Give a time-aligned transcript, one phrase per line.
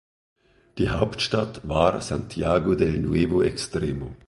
[0.79, 4.15] Die Hauptstadt war Santiago del Nuevo Extremo.